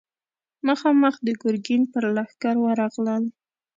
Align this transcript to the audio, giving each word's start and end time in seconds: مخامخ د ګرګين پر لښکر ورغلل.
مخامخ 0.67 1.15
د 1.23 1.27
ګرګين 1.41 1.81
پر 1.91 2.03
لښکر 2.15 2.55
ورغلل. 2.65 3.23